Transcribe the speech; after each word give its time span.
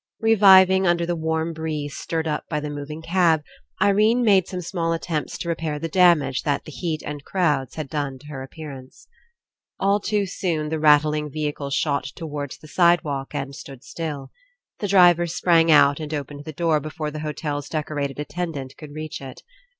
Reviving 0.21 0.87
under 0.87 1.05
the 1.05 1.15
warm 1.15 1.53
breeze 1.53 1.95
stirred 1.95 2.27
up 2.27 2.45
by 2.49 2.59
the 2.59 2.71
moving 2.71 3.03
cab, 3.03 3.43
Irene 3.79 4.23
made 4.23 4.47
some 4.47 4.61
small 4.61 4.93
attempts 4.93 5.37
to 5.37 5.47
repair 5.47 5.77
the 5.77 5.87
damage 5.87 6.41
that 6.41 6.65
the 6.65 6.71
heat 6.71 7.03
and 7.05 7.23
crowds 7.23 7.75
had 7.75 7.87
done 7.87 8.17
to 8.17 8.27
her 8.29 8.41
appear 8.41 8.71
ance. 8.71 9.05
12 9.77 9.77
ENCOUNTER 9.77 9.91
All 9.91 9.99
too 9.99 10.25
soon 10.25 10.69
the 10.69 10.79
rattling 10.79 11.29
vehicle 11.29 11.69
shot 11.69 12.05
towards 12.15 12.57
the 12.57 12.67
sidewalk 12.67 13.35
and 13.35 13.53
stood 13.53 13.83
still. 13.83 14.31
The 14.79 14.87
driver 14.87 15.27
sprang 15.27 15.69
out 15.69 15.99
and 15.99 16.11
opened 16.15 16.45
the 16.45 16.51
door 16.53 16.79
before 16.79 17.11
the 17.11 17.19
hotel's 17.19 17.69
decorated 17.69 18.19
attendant 18.19 18.77
could 18.79 18.95
reach 18.95 19.21
It. 19.21 19.43